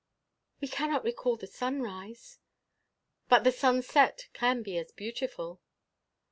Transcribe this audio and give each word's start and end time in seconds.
"We 0.59 0.67
cannot 0.67 1.03
recall 1.03 1.37
the 1.37 1.45
sunrise—" 1.45 2.39
"But 3.29 3.43
the 3.43 3.51
sunset 3.51 4.29
can 4.33 4.63
be 4.63 4.75
as 4.79 4.91
beautiful!" 4.91 5.61